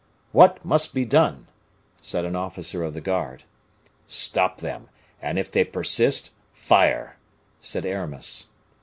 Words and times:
"What 0.31 0.65
must 0.65 0.95
be 0.95 1.05
done?" 1.05 1.45
said 2.01 2.25
an 2.25 2.35
officer 2.35 2.83
of 2.83 2.95
the 2.95 3.01
guard. 3.01 3.43
"Stop 4.07 4.57
them; 4.59 4.89
and 5.21 5.37
if 5.37 5.51
they 5.51 5.63
persist, 5.63 6.31
fire!" 6.51 7.17
said 7.59 7.85
Aramis. 7.85 8.47